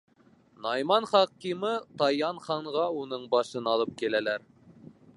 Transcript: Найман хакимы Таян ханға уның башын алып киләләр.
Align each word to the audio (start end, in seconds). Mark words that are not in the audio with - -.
Найман 0.65 1.07
хакимы 1.11 1.73
Таян 2.03 2.41
ханға 2.49 2.89
уның 3.05 3.31
башын 3.37 3.73
алып 3.75 3.97
киләләр. 4.03 4.53